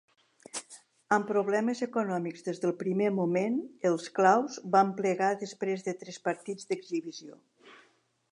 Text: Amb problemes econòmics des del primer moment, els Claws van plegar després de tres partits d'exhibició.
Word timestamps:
Amb 1.17 1.27
problemes 1.31 1.81
econòmics 1.87 2.47
des 2.47 2.61
del 2.63 2.71
primer 2.79 3.11
moment, 3.19 3.59
els 3.91 4.09
Claws 4.19 4.57
van 4.79 4.95
plegar 5.01 5.29
després 5.45 5.87
de 5.89 5.97
tres 6.05 6.19
partits 6.31 6.71
d'exhibició. 6.73 7.39